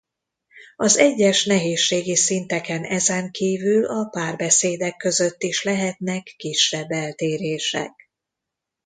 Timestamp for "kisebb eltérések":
6.37-7.91